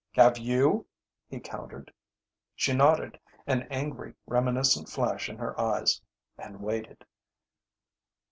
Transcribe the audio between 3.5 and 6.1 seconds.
angry reminiscent flash in her eyes,